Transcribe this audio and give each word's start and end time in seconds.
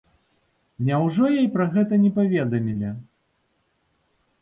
Няўжо 0.87 1.23
ёй 1.41 1.47
пра 1.57 1.65
гэта 1.77 2.01
не 2.07 2.11
паведамілі? 2.19 2.89